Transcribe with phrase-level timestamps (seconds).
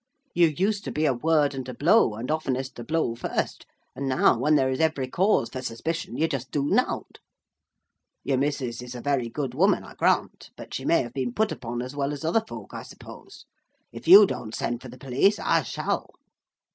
[0.33, 4.07] You used to be a word and a blow, and oftenest the blow first; and
[4.09, 7.19] now, when there is every cause for suspicion, you just do nought.
[8.23, 11.51] Your missus is a very good woman, I grant; but she may have been put
[11.51, 13.45] upon as well as other folk, I suppose.
[13.91, 16.09] If you don't send for the police, I shall."